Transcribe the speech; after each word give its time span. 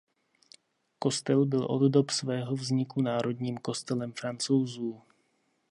Kostel 0.99 1.45
byl 1.45 1.65
od 1.65 1.89
dob 1.91 2.09
svého 2.11 2.55
vzniku 2.55 3.01
národním 3.01 3.57
kostelem 3.57 4.13
Francouzů. 4.13 5.01